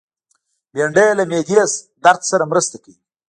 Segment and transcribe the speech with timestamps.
[0.73, 1.59] بېنډۍ له معدې
[2.03, 2.95] درد سره مرسته کوي